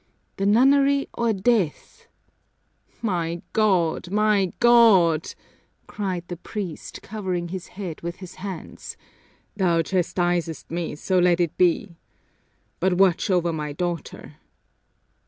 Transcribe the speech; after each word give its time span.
"The 0.37 0.47
nunnery 0.47 1.07
or 1.13 1.31
death!" 1.31 2.07
"My 3.03 3.43
God, 3.53 4.09
my 4.09 4.51
God!" 4.59 5.35
cried 5.85 6.27
the 6.27 6.37
priest, 6.37 7.03
covering 7.03 7.49
his 7.49 7.67
head 7.77 8.01
with 8.01 8.15
his 8.15 8.33
hands, 8.41 8.97
"Thou 9.55 9.83
chastisest 9.83 10.71
me, 10.71 10.95
so 10.95 11.19
let 11.19 11.39
it 11.39 11.55
be! 11.55 11.97
But 12.79 12.93
watch 12.93 13.29
over 13.29 13.53
my 13.53 13.73
daughter!" 13.73 14.37